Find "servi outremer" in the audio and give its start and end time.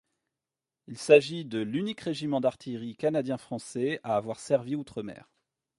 4.39-5.21